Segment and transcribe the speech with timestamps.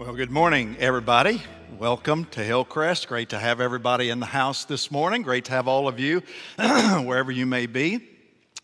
[0.00, 1.42] Well, good morning, everybody.
[1.78, 3.06] Welcome to Hillcrest.
[3.06, 5.20] Great to have everybody in the house this morning.
[5.20, 6.22] Great to have all of you,
[6.56, 8.08] wherever you may be.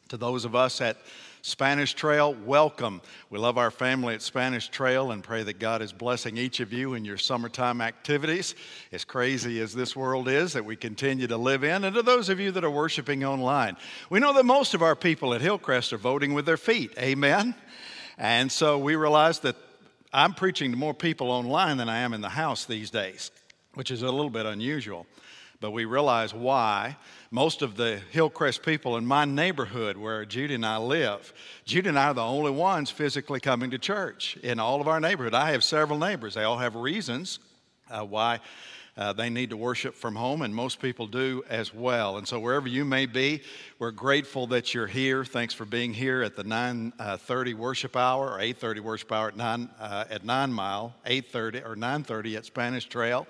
[0.09, 0.96] To those of us at
[1.43, 3.03] Spanish Trail, welcome.
[3.29, 6.72] We love our family at Spanish Trail and pray that God is blessing each of
[6.72, 8.55] you in your summertime activities.
[8.91, 12.30] As crazy as this world is that we continue to live in, and to those
[12.30, 13.77] of you that are worshiping online,
[14.09, 16.95] we know that most of our people at Hillcrest are voting with their feet.
[16.98, 17.55] Amen.
[18.16, 19.57] And so we realize that
[20.17, 23.30] I'm preaching to more people online than I am in the house these days,
[23.74, 25.07] which is a little bit unusual.
[25.61, 26.97] But we realize why.
[27.30, 31.34] Most of the Hillcrest people in my neighborhood where Judy and I live,
[31.66, 35.01] Judy and I are the only ones physically coming to church in all of our
[35.01, 35.34] neighborhood.
[35.34, 36.33] I have several neighbors.
[36.33, 37.38] They all have reasons
[37.91, 38.41] uh, why
[38.96, 42.16] uh, they need to worship from home, and most people do as well.
[42.16, 43.42] And so, wherever you may be,
[43.78, 45.24] we're grateful that you're here.
[45.24, 49.37] Thanks for being here at the 9:30 uh, worship hour or 8:30 worship hour at
[49.37, 53.27] nine uh, at Nine Mile, 8:30 or 9:30 at Spanish Trail.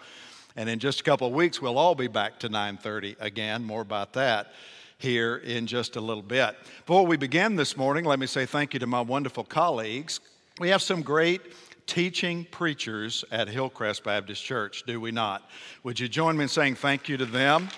[0.54, 3.64] And in just a couple of weeks, we'll all be back to 9:30 again.
[3.64, 4.52] More about that
[4.98, 6.56] here in just a little bit.
[6.86, 10.20] Before we begin this morning, let me say thank you to my wonderful colleagues.
[10.58, 11.42] We have some great
[11.86, 15.48] teaching preachers at Hillcrest Baptist Church, do we not?
[15.84, 17.68] Would you join me in saying thank you to them?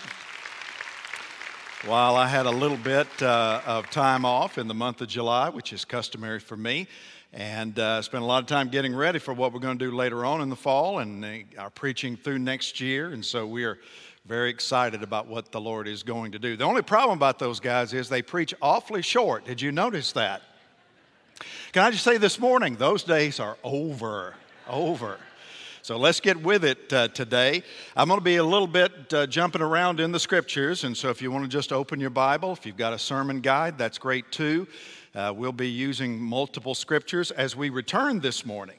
[1.85, 5.49] While I had a little bit uh, of time off in the month of July,
[5.49, 6.87] which is customary for me,
[7.31, 9.95] and uh, spent a lot of time getting ready for what we're going to do
[9.95, 13.11] later on in the fall and uh, our preaching through next year.
[13.11, 13.77] And so we are
[14.25, 16.57] very excited about what the Lord is going to do.
[16.57, 19.45] The only problem about those guys is they preach awfully short.
[19.45, 20.41] Did you notice that?
[21.71, 24.35] Can I just say this morning, those days are over,
[24.67, 25.17] over.
[25.81, 27.63] So let's get with it uh, today.
[27.95, 31.09] I'm going to be a little bit uh, jumping around in the scriptures, and so
[31.09, 33.97] if you want to just open your Bible, if you've got a sermon guide, that's
[33.97, 34.67] great too.
[35.15, 38.77] Uh, we'll be using multiple scriptures as we return this morning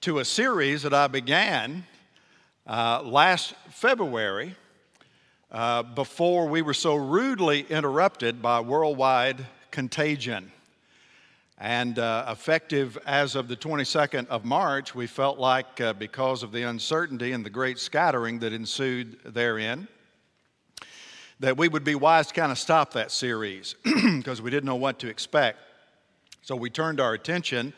[0.00, 1.86] to a series that I began
[2.66, 4.56] uh, last February
[5.52, 10.50] uh, before we were so rudely interrupted by worldwide contagion.
[11.62, 16.50] And uh, effective as of the 22nd of March, we felt like uh, because of
[16.50, 19.86] the uncertainty and the great scattering that ensued therein,
[21.38, 24.74] that we would be wise to kind of stop that series because we didn't know
[24.74, 25.60] what to expect.
[26.42, 27.74] So we turned our attention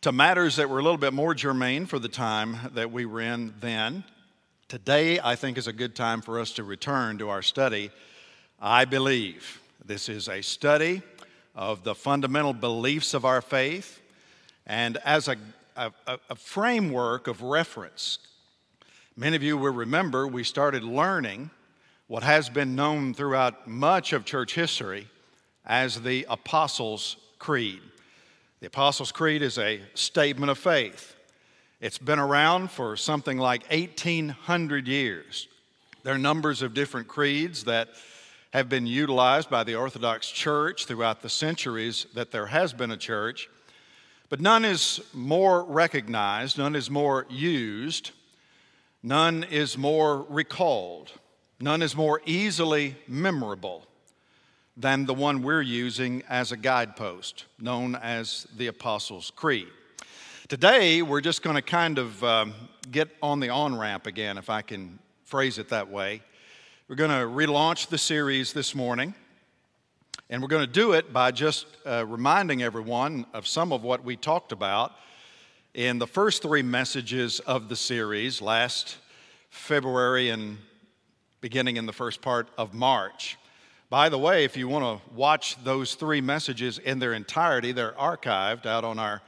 [0.00, 3.20] to matters that were a little bit more germane for the time that we were
[3.20, 4.02] in then.
[4.66, 7.92] Today, I think, is a good time for us to return to our study.
[8.60, 11.02] I believe this is a study
[11.56, 14.00] of the fundamental beliefs of our faith
[14.66, 15.36] and as a,
[15.74, 18.18] a, a, framework of reference.
[19.16, 21.50] Many of you will remember we started learning
[22.08, 25.08] what has been known throughout much of church history
[25.64, 27.80] as the Apostles' Creed.
[28.60, 31.16] The Apostles' Creed is a statement of faith.
[31.80, 35.48] It's been around for something like 1,800 years.
[36.02, 37.88] There are numbers of different creeds that
[38.56, 42.96] have been utilized by the Orthodox Church throughout the centuries that there has been a
[42.96, 43.50] church,
[44.30, 48.12] but none is more recognized, none is more used,
[49.02, 51.12] none is more recalled,
[51.60, 53.84] none is more easily memorable
[54.74, 59.68] than the one we're using as a guidepost, known as the Apostles' Creed.
[60.48, 62.54] Today, we're just going to kind of um,
[62.90, 66.22] get on the on ramp again, if I can phrase it that way.
[66.88, 69.12] We're going to relaunch the series this morning,
[70.30, 74.04] and we're going to do it by just uh, reminding everyone of some of what
[74.04, 74.92] we talked about
[75.74, 78.98] in the first three messages of the series last
[79.50, 80.58] February and
[81.40, 83.36] beginning in the first part of March.
[83.90, 87.94] By the way, if you want to watch those three messages in their entirety, they're
[87.94, 89.22] archived out on our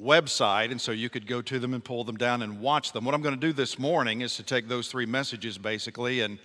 [0.00, 3.04] website, and so you could go to them and pull them down and watch them.
[3.04, 6.38] What I'm going to do this morning is to take those three messages basically and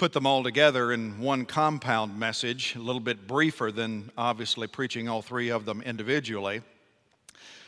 [0.00, 5.10] put them all together in one compound message, a little bit briefer than obviously preaching
[5.10, 6.62] all three of them individually.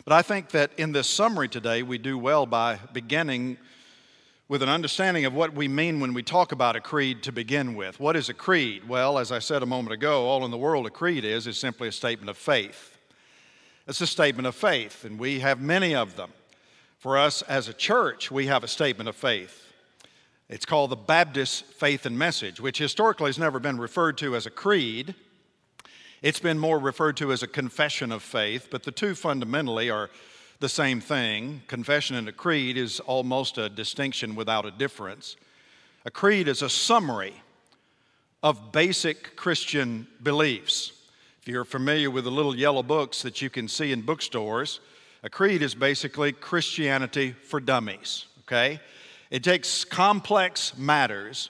[0.07, 3.59] But I think that in this summary today, we do well by beginning
[4.49, 7.75] with an understanding of what we mean when we talk about a creed to begin
[7.75, 8.01] with.
[8.01, 8.89] What is a creed?
[8.89, 11.59] Well, as I said a moment ago, all in the world a creed is is
[11.59, 12.97] simply a statement of faith.
[13.87, 16.31] It's a statement of faith, and we have many of them.
[16.97, 19.72] For us as a church, we have a statement of faith.
[20.53, 24.45] It's called the Baptist Faith and Message, which historically has never been referred to as
[24.45, 25.15] a creed.
[26.21, 30.11] It's been more referred to as a confession of faith, but the two fundamentally are
[30.61, 31.63] the same thing.
[31.69, 35.37] Confession and a creed is almost a distinction without a difference.
[36.05, 37.33] A creed is a summary
[38.43, 40.93] of basic Christian beliefs.
[41.41, 44.81] If you're familiar with the little yellow books that you can see in bookstores,
[45.23, 48.81] A creed is basically Christianity for dummies, okay?
[49.33, 51.49] It takes complex matters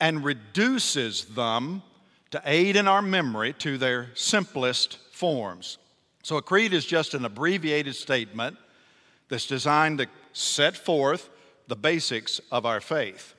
[0.00, 1.82] and reduces them
[2.30, 5.78] to aid in our memory to their simplest forms.
[6.22, 8.56] So, a creed is just an abbreviated statement
[9.28, 11.28] that's designed to set forth
[11.66, 13.34] the basics of our faith.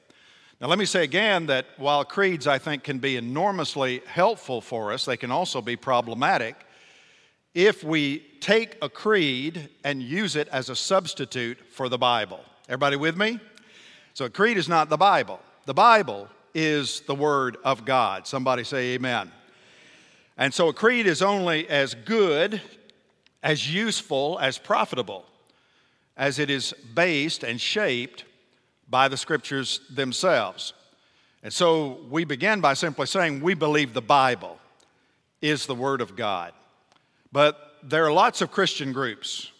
[0.59, 4.91] Now, let me say again that while creeds, I think, can be enormously helpful for
[4.91, 6.57] us, they can also be problematic
[7.53, 12.41] if we take a creed and use it as a substitute for the Bible.
[12.67, 13.39] Everybody with me?
[14.13, 15.39] So, a creed is not the Bible.
[15.65, 18.27] The Bible is the Word of God.
[18.27, 19.31] Somebody say amen.
[20.37, 22.61] And so, a creed is only as good,
[23.41, 25.25] as useful, as profitable
[26.15, 28.25] as it is based and shaped
[28.89, 30.73] by the scriptures themselves.
[31.41, 34.59] And so we begin by simply saying we believe the Bible
[35.41, 36.53] is the Word of God.
[37.31, 39.51] But there are lots of Christian groups,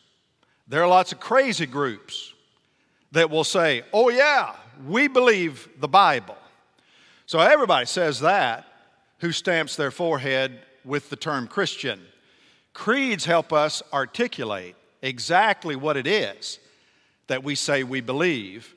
[0.68, 2.33] there are lots of crazy groups
[3.14, 4.56] that will say, oh, yeah,
[4.86, 6.38] we believe the Bible.
[7.26, 8.68] So everybody says that
[9.20, 12.02] who stamps their forehead with the term Christian.
[12.74, 16.60] Creeds help us articulate exactly what it is
[17.28, 18.76] that we say we believe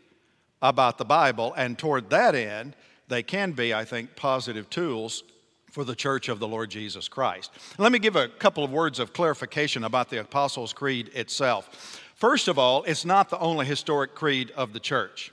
[0.63, 2.77] about the Bible, and toward that end,
[3.09, 5.25] they can be, I think, positive tools
[5.71, 7.51] for the church of the Lord Jesus Christ.
[7.77, 12.01] Let me give a couple of words of clarification about the Apostles' Creed itself.
[12.17, 15.33] First of all, it's not the only historic creed of the church.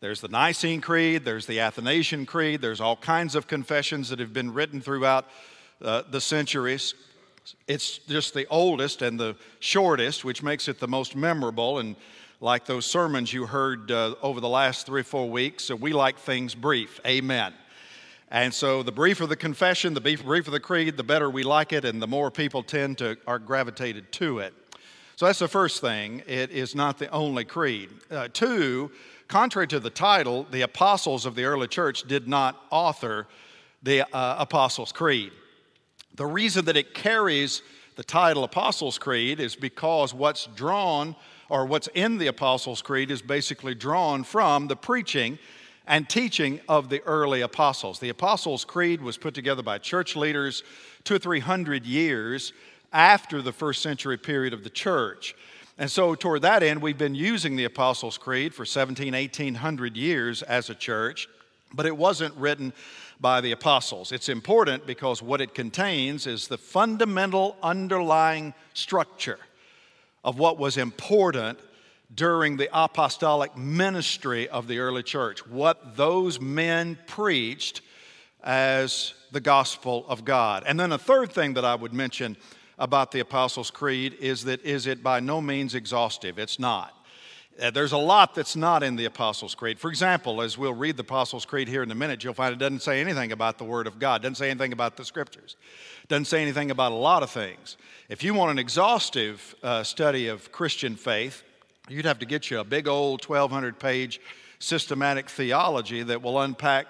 [0.00, 4.34] There's the Nicene Creed, there's the Athanasian Creed, there's all kinds of confessions that have
[4.34, 5.26] been written throughout
[5.80, 6.94] uh, the centuries.
[7.66, 11.96] It's just the oldest and the shortest, which makes it the most memorable and
[12.42, 15.64] like those sermons you heard uh, over the last three or four weeks.
[15.64, 17.00] So we like things brief.
[17.06, 17.54] Amen.
[18.30, 21.86] And so the briefer the confession, the briefer the creed, the better we like it,
[21.86, 24.52] and the more people tend to are gravitated to it.
[25.16, 26.22] So that's the first thing.
[26.26, 27.90] It is not the only creed.
[28.10, 28.90] Uh, two,
[29.28, 33.26] contrary to the title, the apostles of the early church did not author
[33.82, 35.32] the uh, Apostles' Creed.
[36.14, 37.62] The reason that it carries
[37.96, 41.14] the title Apostles' Creed is because what's drawn
[41.48, 45.38] or what's in the Apostles' Creed is basically drawn from the preaching
[45.86, 47.98] and teaching of the early apostles.
[47.98, 50.62] The Apostles' Creed was put together by church leaders
[51.04, 52.52] two or three hundred years
[52.92, 55.34] after the first century period of the church.
[55.78, 60.42] And so, toward that end, we've been using the Apostles' Creed for 17, 1800 years
[60.42, 61.28] as a church,
[61.72, 62.72] but it wasn't written
[63.22, 64.12] by the apostles.
[64.12, 69.38] It's important because what it contains is the fundamental underlying structure
[70.24, 71.58] of what was important
[72.14, 77.80] during the apostolic ministry of the early church, what those men preached
[78.42, 80.64] as the gospel of God.
[80.66, 82.36] And then a third thing that I would mention
[82.78, 86.38] about the Apostles' Creed is that is it by no means exhaustive.
[86.38, 86.94] It's not.
[87.60, 89.78] Uh, there's a lot that's not in the Apostles' Creed.
[89.78, 92.58] For example, as we'll read the Apostles' Creed here in a minute, you'll find it
[92.58, 95.56] doesn't say anything about the Word of God, doesn't say anything about the Scriptures,
[96.08, 97.76] doesn't say anything about a lot of things.
[98.08, 101.42] If you want an exhaustive uh, study of Christian faith,
[101.88, 104.20] you'd have to get you a big old 1,200 page
[104.58, 106.86] systematic theology that will unpack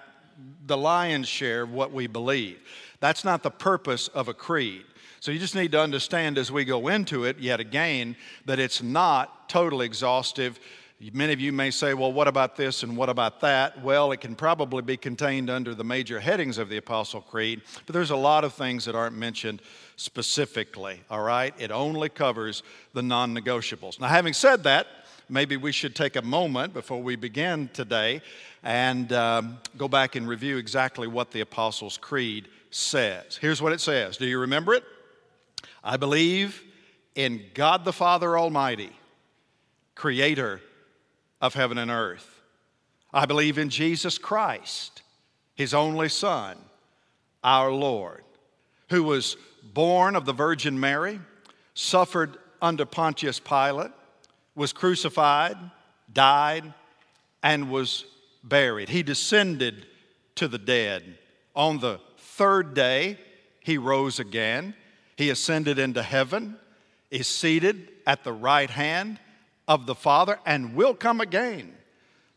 [0.66, 2.60] the lion's share of what we believe.
[3.02, 4.84] That's not the purpose of a creed.
[5.18, 8.14] So you just need to understand as we go into it, yet again,
[8.44, 10.60] that it's not totally exhaustive.
[11.12, 13.82] Many of you may say, well, what about this and what about that?
[13.82, 17.92] Well, it can probably be contained under the major headings of the Apostle Creed, but
[17.92, 19.62] there's a lot of things that aren't mentioned
[19.96, 21.52] specifically, all right?
[21.58, 22.62] It only covers
[22.94, 23.98] the non negotiables.
[23.98, 24.86] Now, having said that,
[25.28, 28.22] maybe we should take a moment before we begin today
[28.62, 33.36] and um, go back and review exactly what the Apostles' Creed says.
[33.36, 34.84] Here's what it says Do you remember it?
[35.84, 36.62] I believe
[37.14, 38.90] in God the Father Almighty,
[39.94, 40.60] creator
[41.40, 42.40] of heaven and earth.
[43.12, 45.02] I believe in Jesus Christ,
[45.54, 46.56] his only Son,
[47.44, 48.22] our Lord,
[48.88, 49.36] who was
[49.74, 51.20] born of the Virgin Mary,
[51.74, 53.90] suffered under Pontius Pilate,
[54.54, 55.56] was crucified,
[56.12, 56.72] died,
[57.42, 58.04] and was
[58.44, 58.88] buried.
[58.88, 59.86] He descended
[60.36, 61.18] to the dead.
[61.54, 62.00] On the
[62.36, 63.18] third day,
[63.60, 64.74] he rose again.
[65.16, 66.56] He ascended into heaven,
[67.10, 69.18] is seated at the right hand
[69.68, 71.72] of the Father, and will come again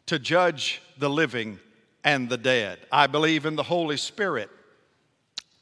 [0.05, 1.59] to judge the living
[2.03, 2.79] and the dead.
[2.91, 4.49] I believe in the Holy Spirit,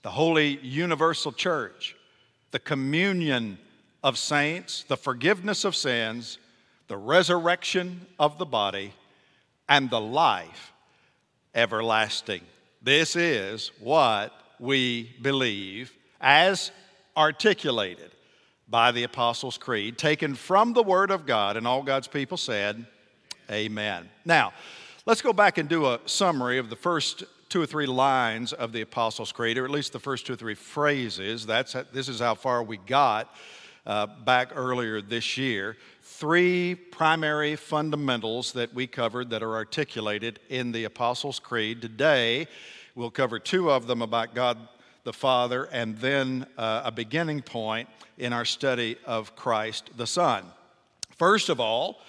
[0.01, 1.95] the Holy Universal Church,
[2.51, 3.57] the communion
[4.03, 6.39] of saints, the forgiveness of sins,
[6.87, 8.93] the resurrection of the body,
[9.69, 10.73] and the life
[11.55, 12.41] everlasting.
[12.83, 16.69] This is what we believe as
[17.15, 18.11] articulated
[18.67, 22.85] by the Apostles' Creed, taken from the Word of God, and all God's people said,
[23.49, 24.09] Amen.
[24.25, 24.51] Now,
[25.05, 28.73] let's go back and do a summary of the first two or three lines of
[28.73, 31.45] the Apostles' Creed, or at least the first two or three phrases.
[31.45, 33.33] That's, this is how far we got
[33.85, 35.77] uh, back earlier this year.
[36.23, 41.81] Three primary fundamentals that we covered that are articulated in the Apostles' Creed.
[41.81, 42.47] Today,
[42.95, 44.57] we'll cover two of them about God
[45.03, 50.45] the Father, and then uh, a beginning point in our study of Christ the Son.
[51.17, 51.99] First of all,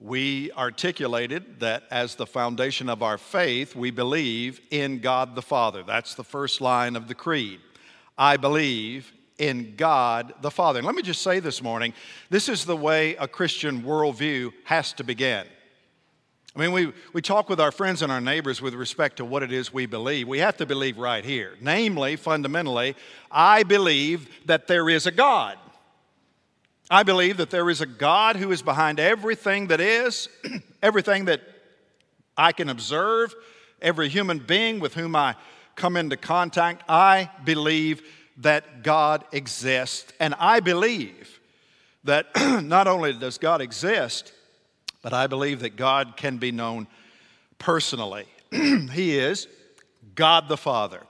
[0.00, 5.82] we articulated that as the foundation of our faith, we believe in God the Father.
[5.82, 7.60] That's the first line of the creed.
[8.16, 10.78] I believe in God the Father.
[10.78, 11.94] And let me just say this morning
[12.30, 15.46] this is the way a Christian worldview has to begin.
[16.56, 19.44] I mean, we, we talk with our friends and our neighbors with respect to what
[19.44, 20.26] it is we believe.
[20.26, 21.54] We have to believe right here.
[21.60, 22.96] Namely, fundamentally,
[23.30, 25.56] I believe that there is a God.
[26.90, 30.28] I believe that there is a God who is behind everything that is,
[30.82, 31.42] everything that
[32.36, 33.34] I can observe,
[33.80, 35.36] every human being with whom I
[35.76, 36.82] come into contact.
[36.88, 38.02] I believe
[38.38, 40.12] that God exists.
[40.20, 41.40] And I believe
[42.04, 42.26] that
[42.62, 44.32] not only does God exist,
[45.02, 46.86] but I believe that God can be known
[47.58, 48.26] personally.
[48.50, 49.48] he is
[50.14, 51.02] God the Father,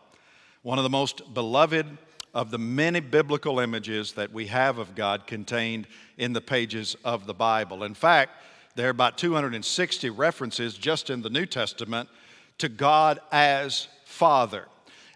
[0.63, 1.87] one of the most beloved
[2.35, 5.87] of the many biblical images that we have of God contained
[6.19, 7.85] in the pages of the Bible.
[7.85, 8.33] In fact,
[8.75, 12.09] there are about 260 references just in the New Testament
[12.59, 14.67] to God as Father.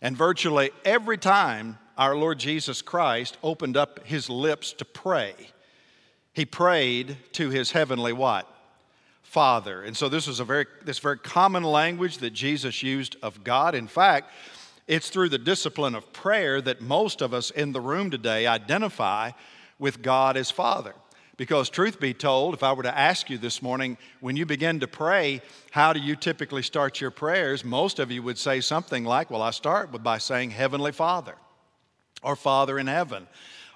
[0.00, 5.35] And virtually every time our Lord Jesus Christ opened up his lips to pray,
[6.32, 8.49] he prayed to his heavenly what?
[9.23, 9.85] Father.
[9.85, 13.76] And so this was a very this very common language that Jesus used of God.
[13.76, 14.32] In fact,
[14.88, 19.30] it's through the discipline of prayer that most of us in the room today identify
[19.78, 20.94] with God as Father.
[21.37, 24.80] Because, truth be told, if I were to ask you this morning, when you begin
[24.80, 25.40] to pray,
[25.71, 27.64] how do you typically start your prayers?
[27.64, 31.37] Most of you would say something like, Well, I start by saying Heavenly Father,
[32.23, 33.26] or Father in heaven,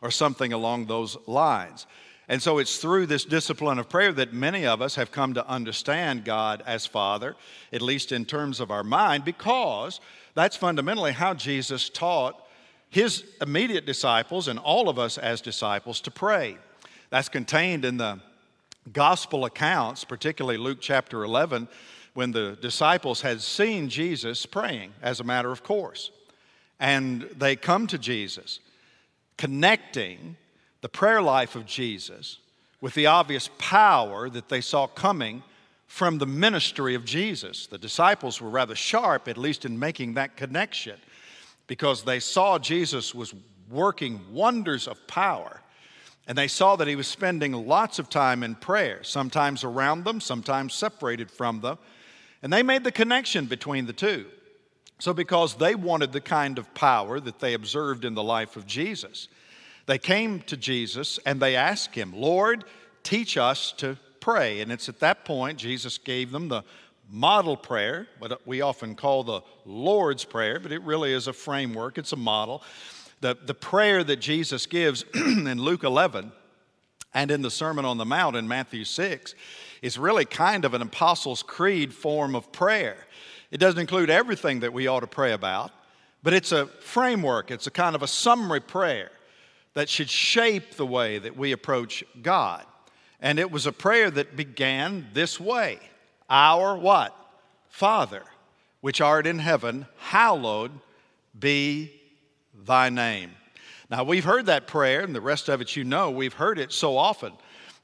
[0.02, 1.86] or something along those lines.
[2.28, 5.48] And so it's through this discipline of prayer that many of us have come to
[5.48, 7.36] understand God as Father,
[7.72, 10.00] at least in terms of our mind, because
[10.34, 12.42] that's fundamentally how Jesus taught
[12.90, 16.56] his immediate disciples and all of us as disciples to pray.
[17.10, 18.20] That's contained in the
[18.92, 21.68] gospel accounts, particularly Luke chapter 11,
[22.14, 26.10] when the disciples had seen Jesus praying as a matter of course.
[26.78, 28.60] And they come to Jesus,
[29.38, 30.36] connecting
[30.82, 32.38] the prayer life of Jesus
[32.80, 35.42] with the obvious power that they saw coming
[35.86, 37.66] from the ministry of Jesus.
[37.66, 40.96] The disciples were rather sharp, at least in making that connection,
[41.66, 43.34] because they saw Jesus was
[43.70, 45.60] working wonders of power.
[46.28, 50.20] And they saw that he was spending lots of time in prayer, sometimes around them,
[50.20, 51.78] sometimes separated from them.
[52.42, 54.26] And they made the connection between the two.
[54.98, 58.66] So, because they wanted the kind of power that they observed in the life of
[58.66, 59.28] Jesus,
[59.86, 62.64] they came to Jesus and they asked him, Lord,
[63.02, 64.60] teach us to pray.
[64.60, 66.64] And it's at that point Jesus gave them the
[67.10, 71.98] model prayer, what we often call the Lord's Prayer, but it really is a framework,
[71.98, 72.62] it's a model.
[73.20, 76.32] The, the prayer that Jesus gives in Luke 11
[77.14, 79.34] and in the Sermon on the Mount in Matthew 6
[79.82, 83.06] is really kind of an Apostles' Creed form of prayer.
[83.56, 85.72] It doesn't include everything that we ought to pray about,
[86.22, 89.10] but it's a framework, it's a kind of a summary prayer
[89.72, 92.66] that should shape the way that we approach God.
[93.18, 95.78] And it was a prayer that began this way
[96.28, 97.16] Our what?
[97.70, 98.24] Father,
[98.82, 100.72] which art in heaven, hallowed
[101.38, 101.98] be
[102.62, 103.30] thy name.
[103.88, 106.10] Now, we've heard that prayer, and the rest of it you know.
[106.10, 107.32] We've heard it so often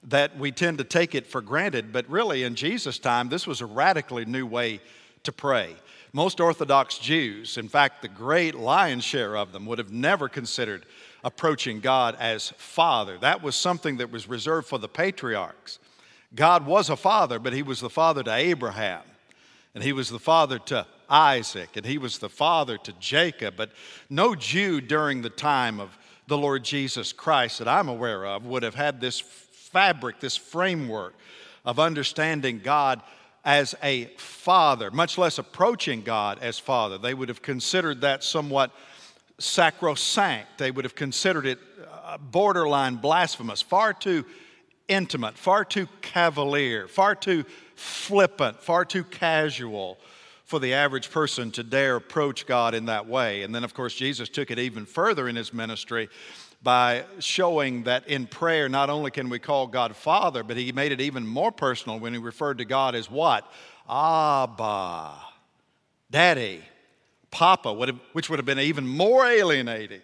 [0.03, 1.95] that we tend to take it for granted.
[1.95, 4.83] But really, in Jesus' time, this was a radically new way
[5.25, 5.77] to pray.
[6.13, 10.85] Most Orthodox Jews, in fact, the great lion's share of them, would have never considered
[11.25, 13.17] approaching God as Father.
[13.19, 15.79] That was something that was reserved for the patriarchs.
[16.35, 19.03] God was a father, but he was the father to Abraham,
[19.75, 23.55] and he was the father to Isaac, and he was the father to Jacob.
[23.57, 23.71] But
[24.11, 28.63] no Jew during the time of the Lord Jesus Christ that I'm aware of would
[28.63, 31.15] have had this fabric, this framework
[31.65, 33.03] of understanding God
[33.45, 36.99] as a father, much less approaching God as father.
[36.99, 38.71] They would have considered that somewhat
[39.39, 40.59] sacrosanct.
[40.59, 41.59] They would have considered it
[42.05, 44.25] uh, borderline blasphemous, far too
[44.89, 47.45] intimate, far too cavalier, far too
[47.75, 49.99] flippant, far too casual
[50.45, 53.43] for the average person to dare approach God in that way.
[53.43, 56.09] And then, of course, Jesus took it even further in his ministry
[56.63, 60.93] by showing that in prayer, not only can we call God Father, but he made
[60.93, 63.51] it even more personal when he referred to God as what?
[63.91, 65.17] Abba,
[66.11, 66.63] Daddy,
[67.31, 67.75] Papa,
[68.13, 70.03] which would have been even more alienating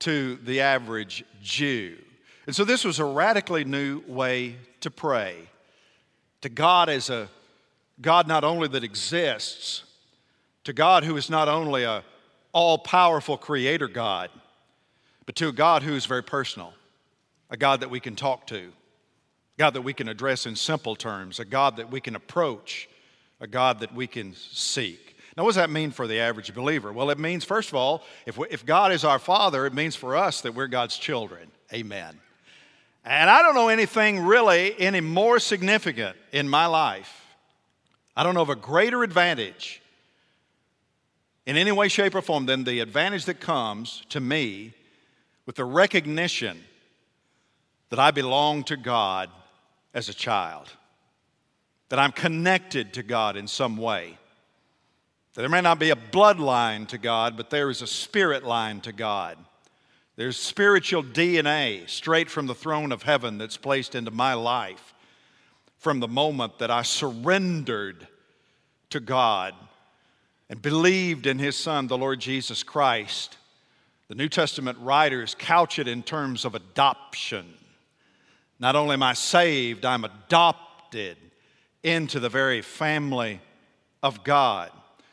[0.00, 1.96] to the average Jew.
[2.46, 5.36] And so this was a radically new way to pray
[6.42, 7.28] to God as a
[8.00, 9.84] God not only that exists,
[10.64, 12.02] to God who is not only a
[12.52, 14.30] all powerful creator God,
[15.26, 16.72] but to a God who is very personal,
[17.50, 20.96] a God that we can talk to, a God that we can address in simple
[20.96, 22.88] terms, a God that we can approach,
[23.40, 25.16] a God that we can seek.
[25.36, 26.92] Now, what does that mean for the average believer?
[26.92, 29.94] Well, it means, first of all, if, we, if God is our Father, it means
[29.94, 31.50] for us that we're God's children.
[31.74, 32.18] Amen.
[33.04, 37.26] And I don't know anything really any more significant in my life.
[38.16, 39.82] I don't know of a greater advantage
[41.44, 44.72] in any way, shape, or form than the advantage that comes to me
[45.46, 46.62] with the recognition
[47.88, 49.30] that I belong to God
[49.94, 50.68] as a child,
[51.88, 54.18] that I'm connected to God in some way.
[55.34, 58.80] That there may not be a bloodline to God, but there is a spirit line
[58.82, 59.38] to God.
[60.16, 64.94] There's spiritual DNA straight from the throne of heaven that's placed into my life
[65.78, 68.08] from the moment that I surrendered
[68.90, 69.54] to God
[70.48, 73.36] and believed in His Son, the Lord Jesus Christ.
[74.08, 77.54] The New Testament writers couch it in terms of adoption.
[78.58, 81.16] Not only am I saved, I'm adopted
[81.82, 83.40] into the very family
[84.02, 84.70] of God.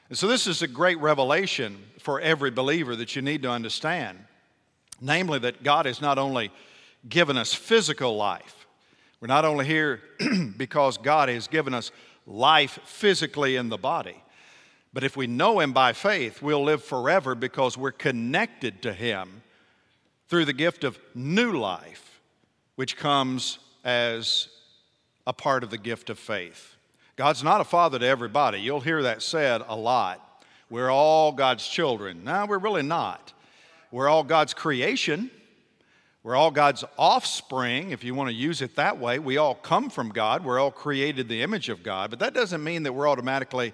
[0.09, 4.19] And so, this is a great revelation for every believer that you need to understand.
[5.01, 6.51] Namely, that God has not only
[7.09, 8.67] given us physical life,
[9.19, 10.01] we're not only here
[10.57, 11.91] because God has given us
[12.27, 14.23] life physically in the body,
[14.93, 19.41] but if we know Him by faith, we'll live forever because we're connected to Him
[20.27, 22.21] through the gift of new life,
[22.75, 24.50] which comes as
[25.25, 26.75] a part of the gift of faith.
[27.15, 28.59] God's not a father to everybody.
[28.59, 30.44] You'll hear that said a lot.
[30.70, 32.24] We're all God's children.
[32.24, 33.33] No, we're really not.
[33.91, 35.29] We're all God's creation.
[36.24, 39.20] We're all God's offspring, if you want to use it that way.
[39.20, 40.44] We all come from God.
[40.44, 42.09] We're all created the image of God.
[42.09, 43.74] But that doesn't mean that we're automatically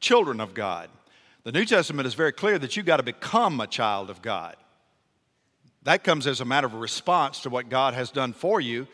[0.00, 0.88] children of God.
[1.44, 4.56] The New Testament is very clear that you've got to become a child of God.
[5.84, 8.86] That comes as a matter of response to what God has done for you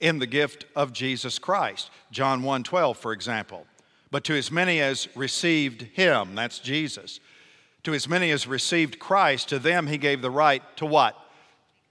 [0.00, 1.90] in the gift of Jesus Christ.
[2.10, 3.66] John 1 12, for example.
[4.10, 7.20] But to as many as received him, that's Jesus,
[7.84, 11.16] to as many as received Christ, to them he gave the right to what?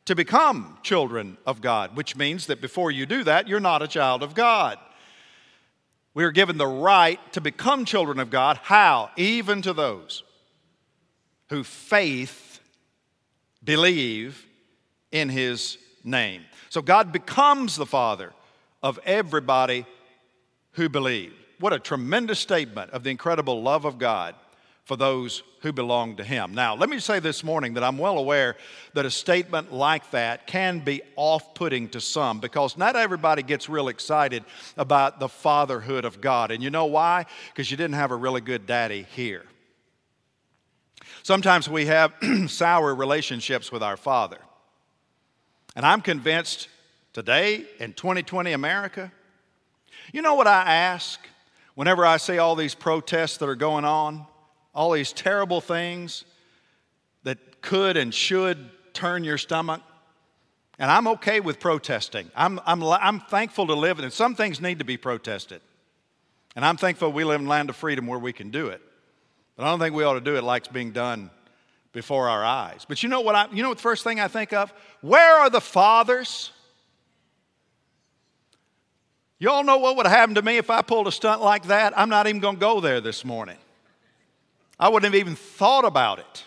[0.05, 3.87] To become children of God, which means that before you do that, you're not a
[3.87, 4.77] child of God.
[6.19, 8.59] We are given the right to become children of God.
[8.61, 9.09] How?
[9.15, 10.23] Even to those
[11.47, 12.59] who faith
[13.63, 14.45] believe
[15.13, 16.43] in his name.
[16.67, 18.33] So God becomes the Father
[18.83, 19.85] of everybody
[20.71, 21.31] who believe.
[21.57, 24.35] What a tremendous statement of the incredible love of God
[24.89, 26.55] for those who belong to Him.
[26.55, 28.57] Now, let me say this morning that I'm well aware
[28.95, 33.69] that a statement like that can be off putting to some because not everybody gets
[33.69, 34.43] real excited
[34.77, 36.49] about the fatherhood of God.
[36.49, 37.27] And you know why?
[37.49, 39.45] Because you didn't have a really good daddy here.
[41.21, 42.11] Sometimes we have
[42.47, 44.39] sour relationships with our father.
[45.75, 46.67] And I'm convinced
[47.13, 49.11] today in 2020 America,
[50.11, 51.19] you know what I ask
[51.75, 54.25] whenever I see all these protests that are going on?
[54.79, 56.23] All these terrible things
[57.23, 59.81] that could and should turn your stomach.
[60.79, 62.31] And I'm okay with protesting.
[62.33, 65.59] I'm, I'm, I'm thankful to live, and some things need to be protested.
[66.55, 68.81] And I'm thankful we live in land of freedom where we can do it.
[69.57, 71.29] But I don't think we ought to do it like it's being done
[71.91, 72.85] before our eyes.
[72.87, 74.71] But you know what I you know what the first thing I think of?
[75.01, 76.53] Where are the fathers?
[79.39, 81.91] Y'all know what would happen to me if I pulled a stunt like that?
[81.99, 83.57] I'm not even gonna go there this morning.
[84.79, 86.43] I wouldn't have even thought about it.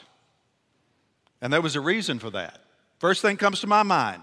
[1.40, 2.60] And there was a reason for that.
[2.98, 4.22] First thing comes to my mind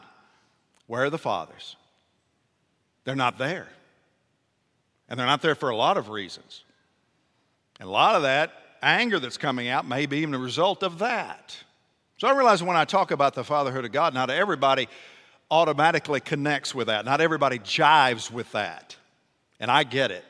[0.88, 1.76] where are the fathers?
[3.04, 3.68] They're not there.
[5.08, 6.64] And they're not there for a lot of reasons.
[7.80, 11.00] And a lot of that anger that's coming out may be even a result of
[11.00, 11.56] that.
[12.18, 14.88] So I realize when I talk about the fatherhood of God, not everybody
[15.52, 17.06] automatically connects with that.
[17.06, 18.96] Not everybody jives with that.
[19.60, 20.24] And I get it.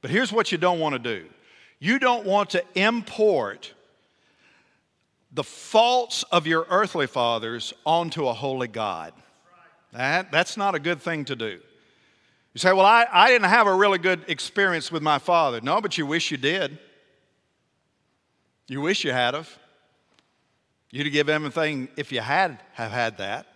[0.00, 1.28] But here's what you don't want to do
[1.78, 3.72] you don't want to import
[5.32, 9.12] the faults of your earthly fathers onto a holy God.
[9.92, 11.60] That, that's not a good thing to do.
[12.54, 15.60] You say, Well, I, I didn't have a really good experience with my father.
[15.60, 16.78] No, but you wish you did.
[18.68, 19.58] You wish you had of.
[20.90, 23.46] You'd give everything if you had have had that.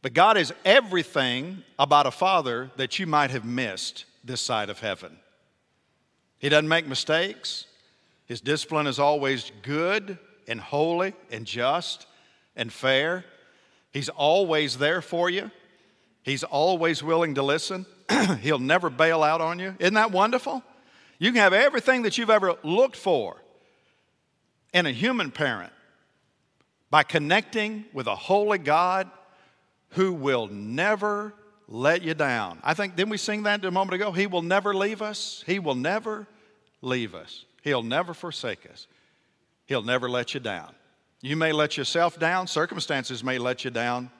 [0.00, 4.80] But God is everything about a father that you might have missed this side of
[4.80, 5.18] heaven.
[6.42, 7.66] He doesn't make mistakes.
[8.26, 12.06] His discipline is always good and holy and just
[12.56, 13.24] and fair.
[13.92, 15.52] He's always there for you.
[16.24, 17.86] He's always willing to listen.
[18.40, 19.76] He'll never bail out on you.
[19.78, 20.64] Isn't that wonderful?
[21.20, 23.36] You can have everything that you've ever looked for
[24.74, 25.72] in a human parent
[26.90, 29.08] by connecting with a holy God
[29.90, 31.34] who will never
[31.72, 32.58] let you down.
[32.62, 34.12] I think, didn't we sing that a moment ago?
[34.12, 35.42] He will never leave us.
[35.46, 36.26] He will never
[36.82, 37.46] leave us.
[37.62, 38.86] He'll never forsake us.
[39.64, 40.74] He'll never let you down.
[41.22, 44.10] You may let yourself down, circumstances may let you down,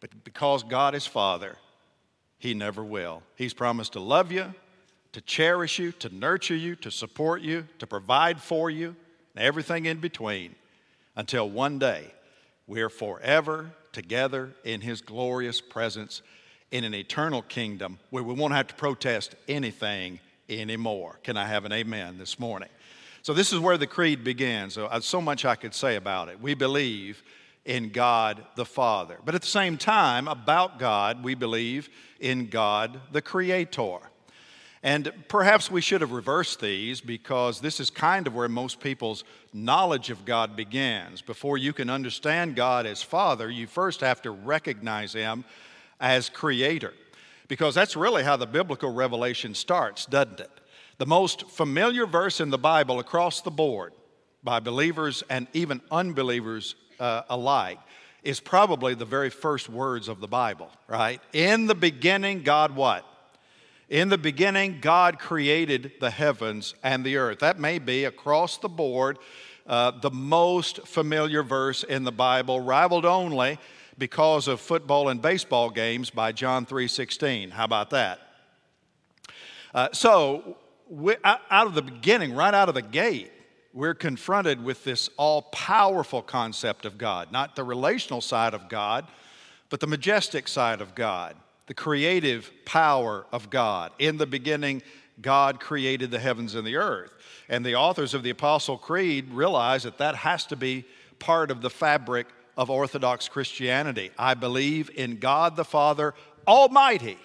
[0.00, 1.56] but because God is Father,
[2.38, 3.22] He never will.
[3.34, 4.54] He's promised to love you,
[5.12, 8.94] to cherish you, to nurture you, to support you, to provide for you,
[9.34, 10.54] and everything in between
[11.14, 12.14] until one day
[12.66, 16.22] we are forever together in His glorious presence
[16.70, 21.18] in an eternal kingdom where we won't have to protest anything anymore.
[21.22, 22.68] Can I have an amen this morning?
[23.22, 24.74] So, this is where the creed begins.
[24.74, 26.40] So, uh, so much I could say about it.
[26.40, 27.22] We believe
[27.64, 29.18] in God the Father.
[29.24, 33.98] But at the same time, about God, we believe in God the Creator.
[34.82, 39.24] And perhaps we should have reversed these because this is kind of where most people's
[39.52, 41.20] knowledge of God begins.
[41.20, 45.44] Before you can understand God as Father, you first have to recognize Him
[46.00, 46.94] as Creator.
[47.46, 50.50] Because that's really how the biblical revelation starts, doesn't it?
[50.96, 53.92] The most familiar verse in the Bible across the board
[54.42, 57.78] by believers and even unbelievers uh, alike
[58.22, 61.20] is probably the very first words of the Bible, right?
[61.32, 63.04] In the beginning, God what?
[63.90, 67.40] In the beginning, God created the heavens and the earth.
[67.40, 69.18] That may be across the board
[69.66, 73.58] uh, the most familiar verse in the Bible, rivaled only
[73.98, 77.50] because of football and baseball games by John 3:16.
[77.50, 78.20] How about that?
[79.74, 80.56] Uh, so,
[80.88, 83.32] we, out of the beginning, right out of the gate,
[83.72, 89.06] we're confronted with this all powerful concept of God, not the relational side of God,
[89.68, 91.36] but the majestic side of God
[91.70, 93.92] the creative power of God.
[94.00, 94.82] In the beginning,
[95.22, 97.12] God created the heavens and the earth.
[97.48, 100.84] And the authors of the Apostle Creed realize that that has to be
[101.20, 104.10] part of the fabric of Orthodox Christianity.
[104.18, 106.12] I believe in God the Father
[106.44, 107.18] Almighty.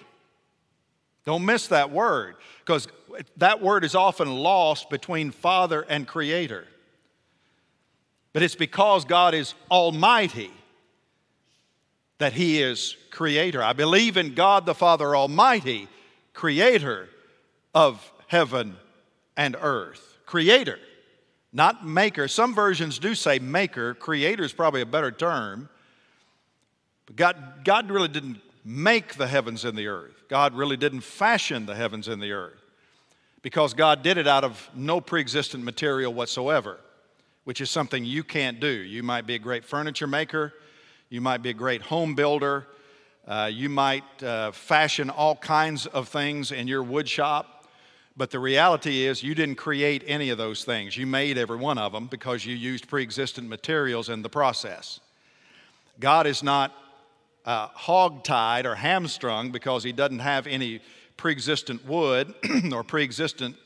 [1.24, 2.86] Don't miss that word, because
[3.38, 6.68] that word is often lost between Father and Creator.
[8.32, 10.52] But it's because God is Almighty
[12.18, 13.62] that He is Creator.
[13.62, 15.88] I believe in God the Father Almighty,
[16.32, 17.08] Creator
[17.74, 18.76] of heaven
[19.36, 20.18] and earth.
[20.26, 20.78] Creator,
[21.52, 22.28] not maker.
[22.28, 23.94] Some versions do say maker.
[23.94, 25.68] Creator is probably a better term.
[27.06, 31.66] But God, God really didn't make the heavens and the earth, God really didn't fashion
[31.66, 32.60] the heavens and the earth
[33.46, 36.80] because God did it out of no pre existent material whatsoever,
[37.44, 38.66] which is something you can't do.
[38.66, 40.52] You might be a great furniture maker.
[41.08, 42.66] You might be a great home builder.
[43.26, 47.68] Uh, you might uh, fashion all kinds of things in your wood shop.
[48.16, 50.96] But the reality is, you didn't create any of those things.
[50.96, 55.00] You made every one of them because you used pre existent materials in the process.
[56.00, 56.72] God is not
[57.44, 60.80] uh, hog-tied or hamstrung because he doesn't have any
[61.16, 62.34] pre existent wood
[62.72, 63.56] or pre existent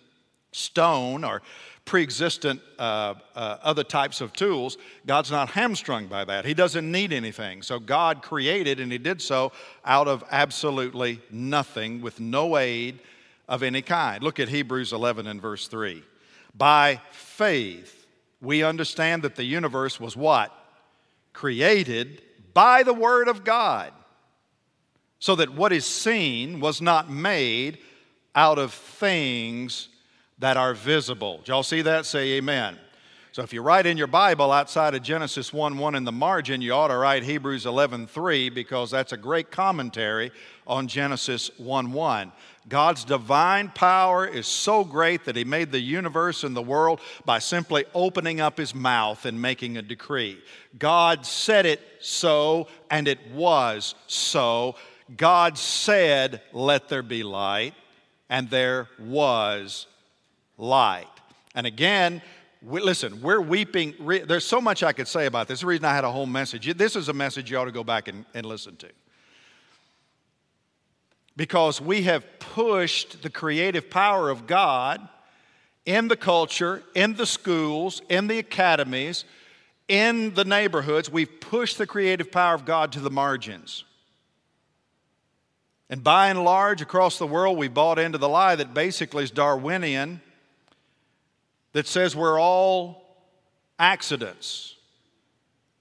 [0.52, 1.42] stone or
[1.84, 4.78] pre existent uh, uh, other types of tools.
[5.06, 6.44] God's not hamstrung by that.
[6.44, 7.62] He doesn't need anything.
[7.62, 9.52] So God created, and He did so
[9.84, 13.00] out of absolutely nothing with no aid
[13.48, 14.22] of any kind.
[14.22, 16.02] Look at Hebrews 11 and verse 3.
[16.56, 18.06] By faith,
[18.40, 20.52] we understand that the universe was what?
[21.32, 22.22] Created
[22.54, 23.92] by the Word of God.
[25.18, 27.78] So that what is seen was not made
[28.34, 29.88] out of things
[30.40, 31.38] that are visible.
[31.38, 32.06] Did y'all see that?
[32.06, 32.78] Say amen.
[33.32, 36.60] So if you write in your Bible outside of Genesis 1 1 in the margin,
[36.60, 40.32] you ought to write Hebrews 11 3 because that's a great commentary
[40.66, 42.32] on Genesis 1 1.
[42.68, 47.38] God's divine power is so great that He made the universe and the world by
[47.38, 50.42] simply opening up His mouth and making a decree.
[50.76, 54.74] God said it so, and it was so.
[55.16, 57.74] God said, Let there be light,
[58.28, 59.86] and there was
[60.60, 61.08] light.
[61.54, 62.22] And again,
[62.62, 63.94] we, listen, we're weeping.
[63.98, 65.60] Re, there's so much I could say about this.
[65.60, 66.72] The reason I had a whole message.
[66.76, 68.88] This is a message you ought to go back and, and listen to.
[71.36, 75.08] Because we have pushed the creative power of God
[75.86, 79.24] in the culture, in the schools, in the academies,
[79.88, 83.84] in the neighborhoods, we've pushed the creative power of God to the margins.
[85.88, 89.30] And by and large, across the world, we bought into the lie that basically is
[89.30, 90.20] Darwinian
[91.72, 93.16] that says we're all
[93.78, 94.76] accidents.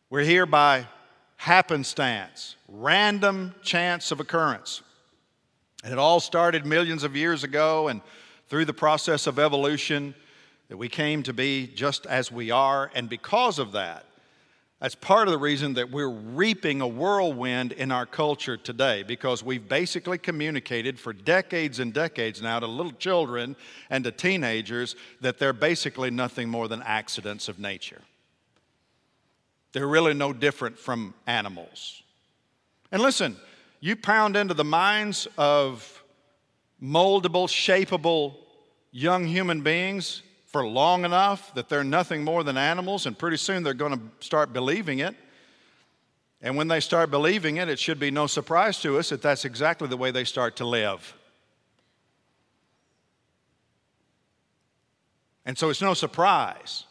[0.09, 0.87] We're here by
[1.37, 4.81] happenstance, random chance of occurrence.
[5.83, 8.01] And it all started millions of years ago, and
[8.47, 10.13] through the process of evolution,
[10.67, 12.91] that we came to be just as we are.
[12.93, 14.05] And because of that,
[14.79, 19.43] that's part of the reason that we're reaping a whirlwind in our culture today because
[19.43, 23.57] we've basically communicated for decades and decades now to little children
[23.89, 28.01] and to teenagers that they're basically nothing more than accidents of nature.
[29.73, 32.01] They're really no different from animals.
[32.91, 33.35] And listen,
[33.81, 36.03] you pound into the minds of
[36.81, 38.35] moldable, shapeable
[38.91, 43.63] young human beings, for long enough that they're nothing more than animals, and pretty soon
[43.63, 45.15] they're going to start believing it.
[46.41, 49.45] And when they start believing it, it should be no surprise to us that that's
[49.45, 51.13] exactly the way they start to live.
[55.45, 56.85] And so it's no surprise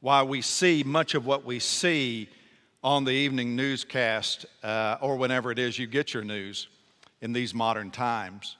[0.00, 2.28] why we see much of what we see
[2.82, 6.68] on the evening newscast uh, or whenever it is you get your news
[7.20, 8.56] in these modern times.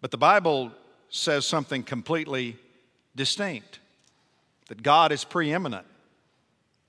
[0.00, 0.72] But the Bible
[1.08, 2.56] says something completely
[3.20, 3.80] distinct,
[4.68, 5.86] that God is preeminent,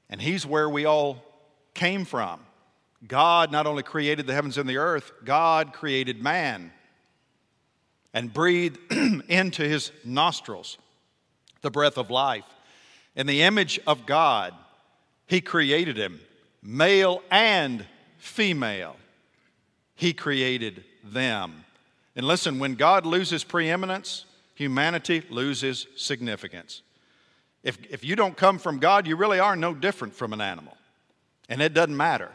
[0.09, 1.21] and He's where we all
[1.73, 2.39] came from.
[3.05, 6.71] God not only created the heavens and the earth, God created man
[8.13, 8.79] and breathed
[9.27, 10.77] into his nostrils
[11.63, 12.45] the breath of life.
[13.13, 14.53] In the image of God,
[15.27, 16.21] He created him,
[16.63, 17.85] male and
[18.17, 18.95] female.
[19.95, 21.65] He created them.
[22.15, 26.81] And listen, when God loses preeminence, humanity loses significance.
[27.63, 30.75] If, if you don't come from God, you really are no different from an animal.
[31.49, 32.31] And it doesn't matter.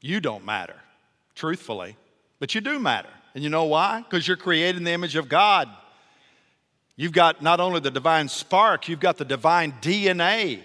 [0.00, 0.76] You don't matter,
[1.34, 1.96] truthfully,
[2.40, 3.08] but you do matter.
[3.34, 4.02] And you know why?
[4.02, 5.68] Because you're created in the image of God.
[6.96, 10.60] You've got not only the divine spark, you've got the divine DNA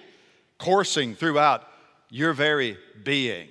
[0.58, 1.68] coursing throughout
[2.10, 3.48] your very being.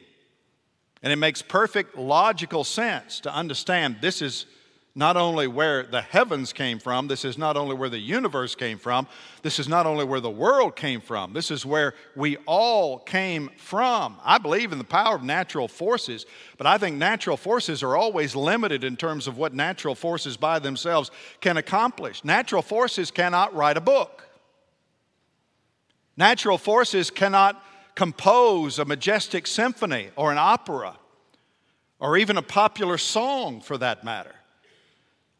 [1.02, 4.46] And it makes perfect logical sense to understand this is
[4.98, 8.78] not only where the heavens came from, this is not only where the universe came
[8.78, 9.06] from,
[9.42, 13.50] this is not only where the world came from, this is where we all came
[13.58, 14.16] from.
[14.24, 16.24] I believe in the power of natural forces,
[16.56, 20.58] but I think natural forces are always limited in terms of what natural forces by
[20.58, 21.10] themselves
[21.42, 22.24] can accomplish.
[22.24, 24.26] Natural forces cannot write a book,
[26.16, 27.62] natural forces cannot
[27.94, 30.96] compose a majestic symphony or an opera
[31.98, 34.34] or even a popular song for that matter.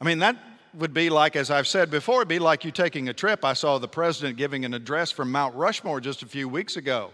[0.00, 0.36] I mean, that
[0.74, 3.44] would be like, as I've said before, it'd be like you taking a trip.
[3.44, 7.12] I saw the president giving an address from Mount Rushmore just a few weeks ago.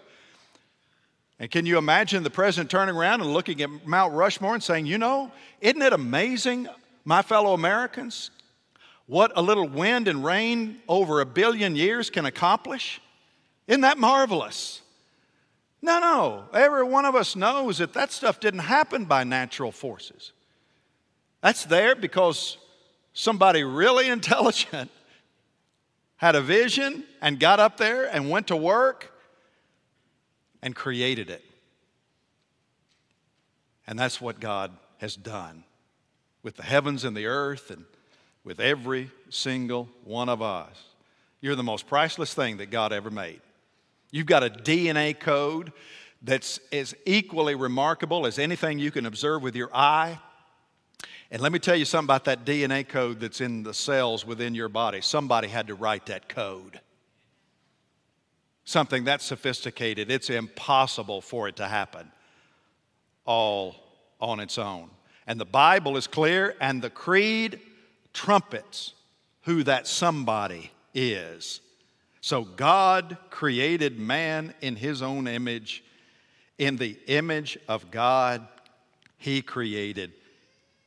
[1.38, 4.86] And can you imagine the president turning around and looking at Mount Rushmore and saying,
[4.86, 6.68] You know, isn't it amazing,
[7.04, 8.30] my fellow Americans,
[9.06, 13.00] what a little wind and rain over a billion years can accomplish?
[13.66, 14.82] Isn't that marvelous?
[15.80, 16.44] No, no.
[16.54, 20.32] Every one of us knows that that stuff didn't happen by natural forces.
[21.42, 22.56] That's there because
[23.12, 24.90] somebody really intelligent
[26.16, 29.12] had a vision and got up there and went to work
[30.62, 31.44] and created it.
[33.86, 35.64] And that's what God has done
[36.42, 37.84] with the heavens and the earth and
[38.44, 40.84] with every single one of us.
[41.40, 43.40] You're the most priceless thing that God ever made.
[44.12, 45.72] You've got a DNA code
[46.22, 50.18] that's as equally remarkable as anything you can observe with your eye
[51.32, 54.54] and let me tell you something about that DNA code that's in the cells within
[54.54, 55.00] your body.
[55.00, 56.78] Somebody had to write that code.
[58.66, 62.12] Something that sophisticated, it's impossible for it to happen
[63.24, 63.76] all
[64.20, 64.90] on its own.
[65.26, 67.60] And the Bible is clear, and the creed
[68.12, 68.92] trumpets
[69.44, 71.62] who that somebody is.
[72.20, 75.82] So God created man in his own image.
[76.58, 78.46] In the image of God,
[79.16, 80.12] he created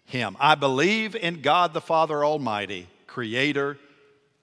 [0.05, 0.37] him.
[0.39, 3.77] I believe in God the Father Almighty, creator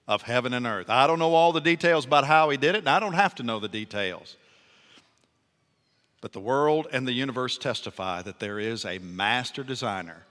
[0.07, 0.89] of heaven and earth.
[0.89, 3.35] I don't know all the details about how he did it, and I don't have
[3.35, 4.35] to know the details.
[6.21, 10.23] But the world and the universe testify that there is a master designer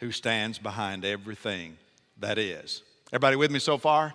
[0.00, 1.76] who stands behind everything
[2.18, 2.82] that is.
[3.12, 4.14] Everybody with me so far?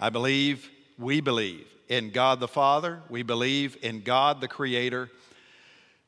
[0.00, 5.10] I believe, we believe in God the Father, we believe in God the Creator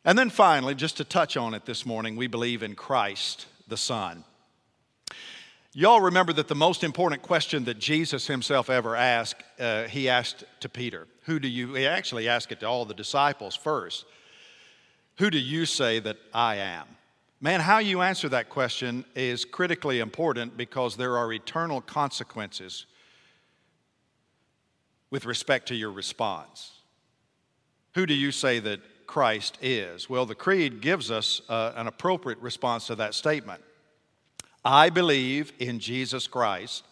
[0.05, 3.77] and then finally, just to touch on it this morning, we believe in Christ the
[3.77, 4.25] Son.
[5.73, 10.45] Y'all remember that the most important question that Jesus himself ever asked, uh, he asked
[10.61, 11.09] to Peter.
[11.23, 14.05] Who do you, he actually asked it to all the disciples first.
[15.17, 16.87] Who do you say that I am?
[17.41, 22.87] Man, how you answer that question is critically important because there are eternal consequences
[25.11, 26.73] with respect to your response.
[27.95, 30.09] Who do you say that Christ is?
[30.09, 33.63] Well, the Creed gives us uh, an appropriate response to that statement.
[34.65, 36.85] I believe in Jesus Christ,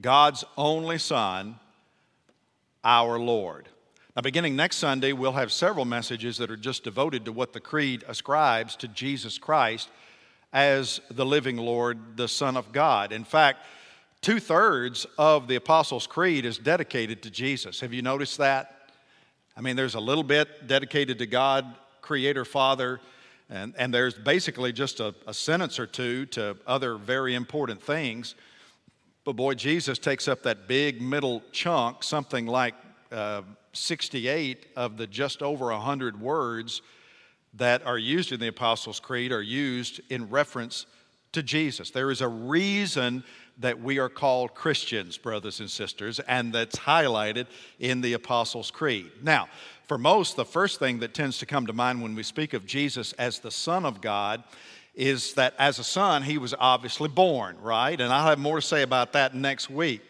[0.00, 1.56] God's only Son,
[2.82, 3.68] our Lord.
[4.16, 7.60] Now, beginning next Sunday, we'll have several messages that are just devoted to what the
[7.60, 9.88] Creed ascribes to Jesus Christ
[10.52, 13.12] as the living Lord, the Son of God.
[13.12, 13.60] In fact,
[14.20, 17.80] two thirds of the Apostles' Creed is dedicated to Jesus.
[17.80, 18.81] Have you noticed that?
[19.56, 21.66] I mean, there's a little bit dedicated to God,
[22.00, 23.00] Creator, Father,
[23.50, 28.34] and, and there's basically just a, a sentence or two to other very important things.
[29.24, 32.74] But boy, Jesus takes up that big middle chunk, something like
[33.10, 33.42] uh,
[33.74, 36.80] 68 of the just over 100 words
[37.54, 40.86] that are used in the Apostles' Creed are used in reference
[41.32, 41.90] to Jesus.
[41.90, 43.22] There is a reason
[43.62, 47.46] that we are called Christians, brothers and sisters, and that's highlighted
[47.80, 49.10] in the Apostles' Creed.
[49.22, 49.48] Now,
[49.86, 52.66] for most, the first thing that tends to come to mind when we speak of
[52.66, 54.44] Jesus as the Son of God
[54.94, 57.98] is that as a son, he was obviously born, right?
[57.98, 60.02] And I'll have more to say about that next week.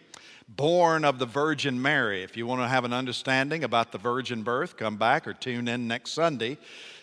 [0.49, 2.23] Born of the Virgin Mary.
[2.23, 5.69] If you want to have an understanding about the virgin birth, come back or tune
[5.69, 6.59] in next Sunday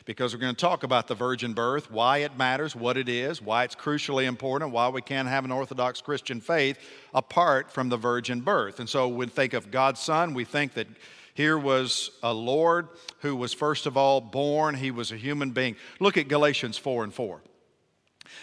[0.10, 3.44] because we're going to talk about the virgin birth, why it matters, what it is,
[3.44, 6.80] why it's crucially important, why we can't have an Orthodox Christian faith
[7.14, 8.80] apart from the virgin birth.
[8.80, 10.88] And so when we think of God's Son, we think that
[11.36, 12.88] here was a Lord
[13.20, 14.74] who was, first of all, born.
[14.74, 15.76] He was a human being.
[16.00, 17.44] Look at Galatians 4 and 4.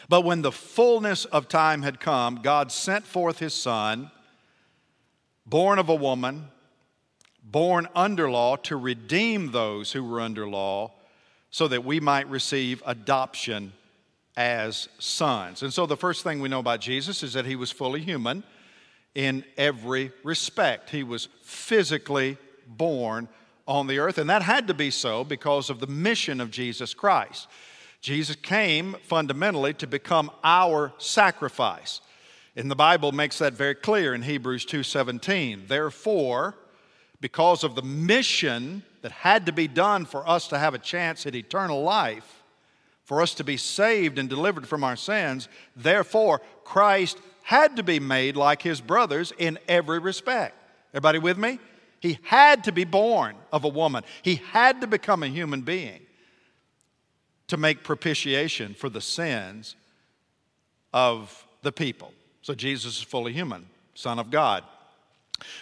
[0.09, 4.12] But when the fullness of time had come, God sent forth his Son,
[5.44, 6.46] born of a woman,
[7.42, 10.92] born under law, to redeem those who were under law,
[11.57, 13.73] so that we might receive adoption
[14.37, 15.62] as sons.
[15.62, 18.45] And so the first thing we know about Jesus is that he was fully human
[19.14, 20.90] in every respect.
[20.90, 23.27] He was physically born
[23.66, 26.92] on the earth, and that had to be so because of the mission of Jesus
[26.92, 27.49] Christ.
[28.03, 32.03] Jesus came fundamentally to become our sacrifice.
[32.55, 35.69] And the Bible makes that very clear in Hebrews 2:17.
[35.69, 36.55] Therefore,
[37.20, 41.26] because of the mission that had to be done for us to have a chance
[41.26, 42.42] at eternal life,
[43.05, 48.00] for us to be saved and delivered from our sins, therefore Christ had to be
[48.00, 50.57] made like his brothers in every respect.
[50.92, 51.61] Everybody with me?
[52.00, 56.00] He had to be born of a woman, he had to become a human being
[57.48, 59.76] to make propitiation for the sins
[60.92, 62.12] of the people.
[62.42, 64.64] So Jesus is fully human, Son of God.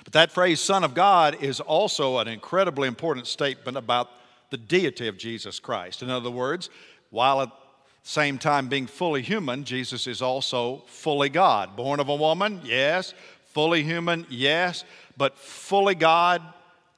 [0.04, 4.10] But that phrase, Son of God, is also an incredibly important statement about
[4.50, 6.02] the deity of Jesus Christ.
[6.02, 6.70] In other words,
[7.10, 7.54] while at the
[8.02, 11.76] same time being fully human, Jesus is also fully God.
[11.76, 13.14] Born of a woman, yes.
[13.52, 14.84] Fully human, yes
[15.16, 16.42] but fully God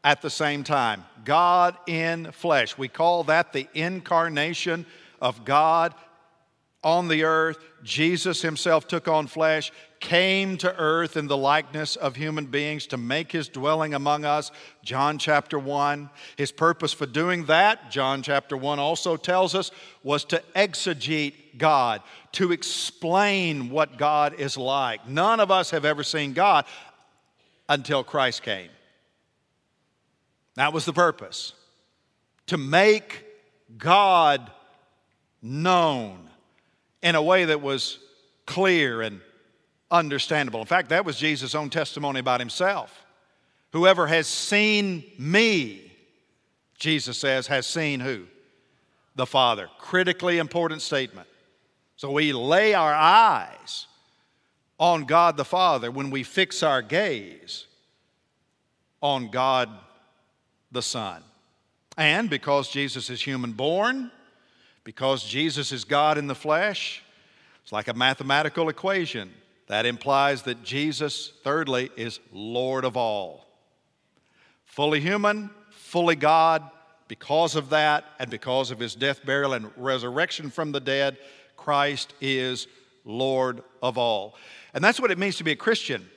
[0.05, 1.05] at the same time.
[1.25, 2.79] God in flesh.
[2.79, 4.87] We call that the incarnation
[5.21, 5.95] of God
[6.85, 7.59] on the earth.
[7.83, 12.97] Jesus himself took on flesh, came to earth in the likeness of human beings to
[12.97, 14.51] make his dwelling among us.
[14.83, 16.11] John chapter 1.
[16.37, 19.71] His purpose for doing that, John chapter 1 also tells us,
[20.03, 25.09] was to exegete God, to explain what God is like.
[25.09, 26.67] None of us have ever seen God
[27.69, 28.71] until Christ came.
[30.55, 31.53] That was the purpose
[32.47, 33.25] to make
[33.77, 34.51] God
[35.43, 36.31] known
[37.03, 37.99] in a way that was
[38.47, 39.21] clear and
[39.91, 40.61] understandable.
[40.61, 43.05] In fact, that was Jesus' own testimony about himself.
[43.73, 45.93] Whoever has seen me,
[46.79, 48.27] Jesus says, has seen who?
[49.15, 49.69] The Father.
[49.79, 51.29] Critically important statement.
[51.97, 53.87] So we lay our eyes
[54.79, 57.67] on God the Father when we fix our gaze
[59.01, 59.71] on God
[60.71, 61.23] the Son.
[61.97, 64.11] And because Jesus is human born,
[64.85, 67.03] because Jesus is God in the flesh,
[67.63, 69.33] it's like a mathematical equation.
[69.69, 73.47] That implies that Jesus, thirdly, is Lord of all.
[74.65, 76.63] Fully human, fully God.
[77.09, 81.17] Because of that, and because of his death, burial, and resurrection from the dead,
[81.57, 82.67] Christ is
[83.05, 84.35] Lord of all.
[84.75, 86.09] And that's what it means to be a Christian.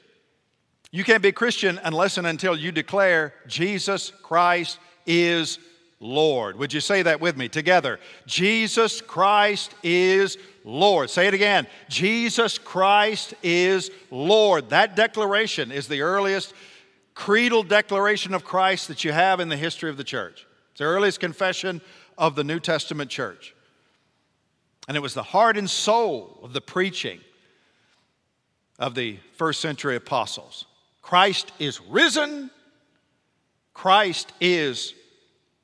[0.91, 5.59] You can't be a Christian unless and until you declare Jesus Christ is
[5.99, 6.57] Lord.
[6.57, 7.99] Would you say that with me together?
[8.25, 11.09] Jesus Christ is Lord.
[11.09, 11.67] Say it again.
[11.89, 14.69] Jesus Christ is Lord.
[14.69, 16.53] That declaration is the earliest
[17.15, 20.47] creedal declaration of Christ that you have in the history of the church.
[20.71, 21.81] It's the earliest confession
[22.17, 23.53] of the New Testament church.
[24.87, 27.19] And it was the heart and soul of the preaching
[28.79, 30.65] of the first century apostles.
[31.01, 32.49] Christ is risen,
[33.73, 34.93] Christ is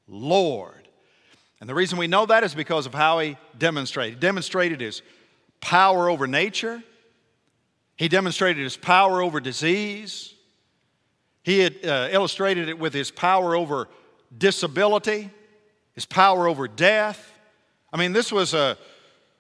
[0.08, 0.88] Lord.
[1.60, 4.16] And the reason we know that is because of how he demonstrated.
[4.16, 5.02] He demonstrated his
[5.62, 6.84] power over nature,
[7.96, 10.34] he demonstrated his power over disease,
[11.44, 13.88] he had uh, illustrated it with his power over
[14.36, 15.30] disability,
[15.94, 17.32] his power over death.
[17.94, 18.78] I mean, this was a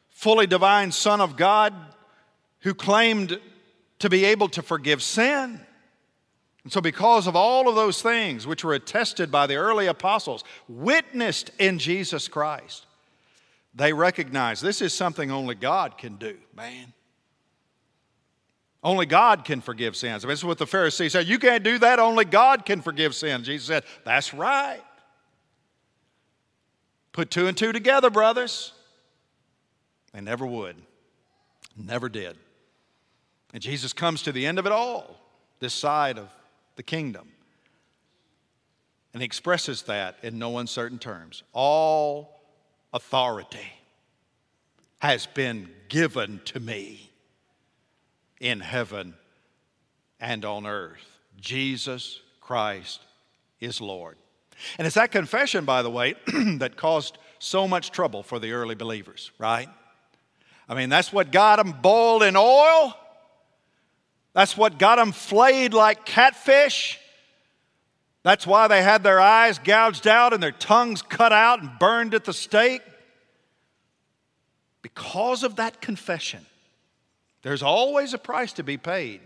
[0.09, 1.73] fully divine Son of God
[2.59, 3.39] who claimed
[3.99, 5.64] to be able to forgive sin.
[6.65, 10.43] And so, because of all of those things which were attested by the early apostles,
[10.67, 12.87] witnessed in Jesus Christ,
[13.75, 16.91] they recognized this is something only God can do, man.
[18.83, 20.23] Only God can forgive sins.
[20.23, 21.27] I mean, this is what the Pharisees said.
[21.27, 23.45] You can't do that, only God can forgive sins.
[23.45, 24.81] Jesus said, That's right.
[27.11, 28.73] Put two and two together, brothers.
[30.13, 30.77] They never would,
[31.77, 32.37] never did.
[33.53, 35.15] And Jesus comes to the end of it all,
[35.59, 36.27] this side of
[36.75, 37.29] the kingdom.
[39.13, 41.43] And he expresses that in no uncertain terms.
[41.53, 42.41] All
[42.93, 43.71] authority
[44.99, 47.11] has been given to me
[48.39, 49.13] in heaven
[50.19, 51.19] and on earth.
[51.39, 53.01] Jesus Christ
[53.59, 54.17] is Lord.
[54.77, 56.15] And it's that confession, by the way,
[56.57, 59.69] that caused so much trouble for the early believers, right?
[60.67, 62.93] I mean, that's what got them boiled in oil
[64.35, 66.99] that's what got them flayed like catfish.
[68.21, 72.13] That's why they had their eyes gouged out and their tongues cut out and burned
[72.13, 72.81] at the stake.
[74.81, 76.45] Because of that confession,
[77.43, 79.21] there's always a price to be paid.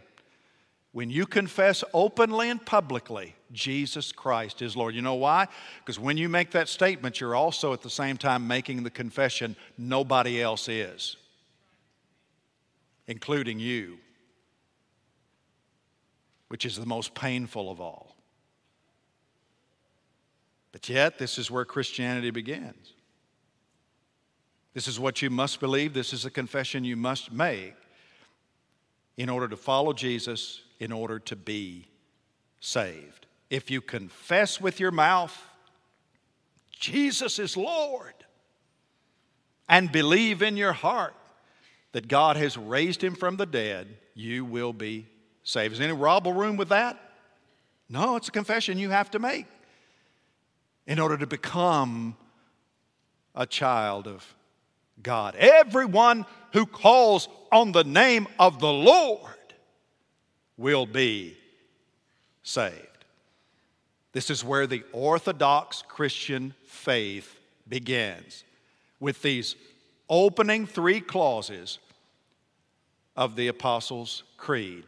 [0.92, 4.94] When you confess openly and publicly, Jesus Christ is Lord.
[4.94, 5.48] You know why?
[5.80, 9.56] Because when you make that statement, you're also at the same time making the confession
[9.76, 11.18] nobody else is,
[13.08, 13.98] including you
[16.50, 18.16] which is the most painful of all.
[20.72, 22.94] But yet, this is where Christianity begins.
[24.74, 25.94] This is what you must believe.
[25.94, 27.74] This is a confession you must make
[29.18, 31.88] in order to follow Jesus, in order to be
[32.60, 33.26] saved.
[33.50, 35.36] If you confess with your mouth,
[36.72, 38.14] Jesus is Lord,
[39.68, 41.16] and believe in your heart
[41.92, 45.08] that God has raised him from the dead, you will be
[45.50, 45.74] saved.
[45.74, 46.98] Is any robble room with that?
[47.90, 49.48] No, it's a confession you have to make
[50.86, 52.16] in order to become
[53.36, 54.36] a child of
[55.02, 55.36] God.
[55.36, 59.34] Everyone who calls on the name of the Lord
[60.58, 61.38] will be
[62.44, 63.06] saved.
[64.12, 68.44] This is where the Orthodox Christian faith begins
[69.00, 69.56] with these
[70.10, 71.78] opening three clauses
[73.16, 74.84] of the Apostles' Creed.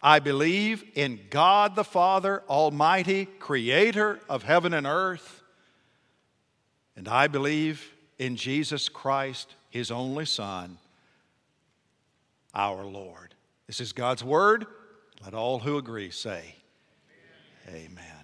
[0.00, 5.42] I believe in God the Father, Almighty, creator of heaven and earth.
[6.96, 10.78] And I believe in Jesus Christ, his only Son,
[12.54, 13.34] our Lord.
[13.66, 14.66] This is God's word.
[15.24, 16.54] Let all who agree say,
[17.68, 17.90] Amen.
[17.90, 18.17] Amen.